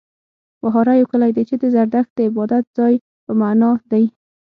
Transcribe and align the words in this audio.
وهاره 0.63 0.93
يو 0.99 1.05
کلی 1.13 1.31
دی، 1.35 1.43
چې 1.49 1.55
د 1.57 1.63
زرتښت 1.73 2.11
د 2.15 2.19
عبادت 2.27 2.65
ځای 2.77 2.93
په 3.25 3.31
معنا 3.39 3.69
دی. 3.91 4.05